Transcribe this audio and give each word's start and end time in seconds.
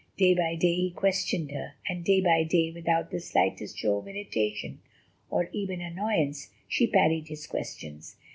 Day 0.17 0.33
by 0.33 0.55
day 0.55 0.73
he 0.73 0.89
questioned 0.89 1.51
her, 1.51 1.73
and 1.87 2.03
day 2.03 2.21
by 2.21 2.43
day, 2.43 2.71
without 2.71 3.11
the 3.11 3.19
slightest 3.19 3.77
show 3.77 3.97
of 3.99 4.07
irritation, 4.07 4.79
or 5.29 5.47
even 5.53 5.79
annoyance, 5.79 6.49
she 6.67 6.87
parried 6.87 7.27
his 7.27 7.45
questions. 7.45 8.15